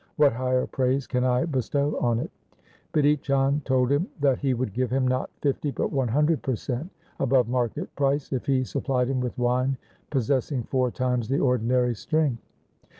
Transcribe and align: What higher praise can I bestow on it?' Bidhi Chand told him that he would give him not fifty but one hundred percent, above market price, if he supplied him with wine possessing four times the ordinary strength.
What 0.15 0.33
higher 0.33 0.65
praise 0.65 1.05
can 1.05 1.23
I 1.23 1.45
bestow 1.45 1.95
on 1.99 2.17
it?' 2.19 2.31
Bidhi 2.95 3.21
Chand 3.21 3.65
told 3.65 3.91
him 3.91 4.07
that 4.19 4.39
he 4.39 4.55
would 4.55 4.73
give 4.73 4.89
him 4.89 5.07
not 5.07 5.29
fifty 5.43 5.69
but 5.69 5.91
one 5.91 6.07
hundred 6.07 6.41
percent, 6.41 6.89
above 7.19 7.47
market 7.47 7.95
price, 7.95 8.33
if 8.33 8.47
he 8.47 8.63
supplied 8.63 9.09
him 9.09 9.19
with 9.21 9.37
wine 9.37 9.77
possessing 10.09 10.63
four 10.63 10.89
times 10.89 11.29
the 11.29 11.37
ordinary 11.39 11.93
strength. 11.93 12.41